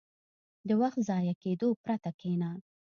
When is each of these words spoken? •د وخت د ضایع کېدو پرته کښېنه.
•د 0.67 0.69
وخت 0.81 0.97
د 1.01 1.05
ضایع 1.09 1.33
کېدو 1.43 1.67
پرته 1.83 2.09
کښېنه. 2.19 2.49